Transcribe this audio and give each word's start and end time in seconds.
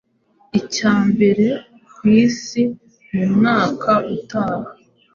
icya 0.59 0.93
mbere 1.09 1.47
ku 1.93 1.99
isi 2.23 2.61
mu 3.13 3.25
mwaka 3.35 3.91
utaha 4.15 4.69